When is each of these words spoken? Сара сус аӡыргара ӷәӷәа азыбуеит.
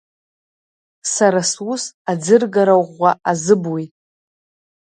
Сара 1.13 1.41
сус 1.51 1.83
аӡыргара 2.11 2.75
ӷәӷәа 2.83 3.11
азыбуеит. 3.31 3.93